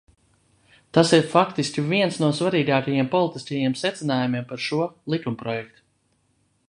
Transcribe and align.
Tas 0.97 1.11
ir 1.17 1.27
faktiski 1.33 1.83
viens 1.91 2.17
no 2.23 2.29
svarīgākajiem 2.39 3.11
politiskajiem 3.17 3.77
secinājumiem 3.83 4.49
par 4.53 4.65
šo 4.71 4.81
likumprojektu. 5.17 5.89